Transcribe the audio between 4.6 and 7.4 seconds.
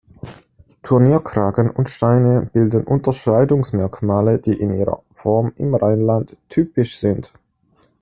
ihrer Form im Rheinland typisch sind.